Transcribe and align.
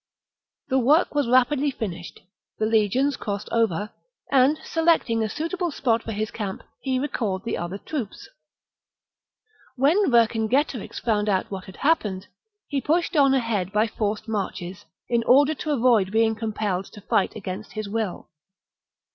The 0.69 0.79
work 0.79 1.13
was 1.13 1.27
rapidly 1.29 1.69
finished; 1.69 2.21
the 2.57 2.65
legions 2.65 3.15
crossed 3.15 3.47
over; 3.51 3.91
and, 4.31 4.57
selecting 4.63 5.21
a 5.21 5.29
suitable 5.29 5.69
spot 5.69 6.01
for 6.01 6.11
his 6.11 6.31
camp, 6.31 6.63
he 6.79 6.97
recalled 6.97 7.43
the 7.43 7.55
other 7.55 7.77
troops. 7.77 8.27
When 9.75 10.09
Vercingetorix 10.09 10.97
found 10.97 11.29
out 11.29 11.51
what 11.51 11.65
had 11.65 11.75
happened, 11.77 12.25
he 12.67 12.81
pushed 12.81 13.15
on 13.15 13.35
ahead 13.35 13.71
by 13.71 13.85
forced 13.85 14.27
marches, 14.27 14.85
in 15.07 15.21
order 15.25 15.53
to 15.53 15.71
avoid 15.71 16.11
being 16.11 16.33
compelled 16.33 16.85
to 16.93 17.01
fight 17.01 17.35
against 17.35 17.73
his 17.73 17.87
will. 17.87 18.27